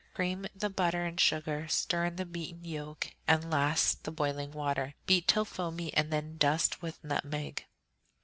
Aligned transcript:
Cream 0.15 0.47
the 0.55 0.71
butter 0.71 1.05
and 1.05 1.19
sugar, 1.19 1.67
stir 1.67 2.05
in 2.05 2.15
the 2.15 2.25
beaten 2.25 2.65
yolk, 2.65 3.11
and 3.27 3.51
last 3.51 4.03
the 4.03 4.11
boiling 4.11 4.51
water. 4.51 4.95
Beat 5.05 5.27
till 5.27 5.45
foamy, 5.45 5.93
and 5.93 6.11
then 6.11 6.37
dust 6.37 6.81
with 6.81 7.03
nutmeg. 7.03 7.67